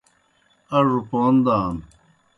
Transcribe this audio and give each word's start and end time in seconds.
اڙوْ 0.77 0.99
پون 1.09 1.33
دانوْ۔ 1.45 1.81